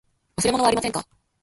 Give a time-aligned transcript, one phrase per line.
[0.37, 1.05] 忘れ物はありませんか。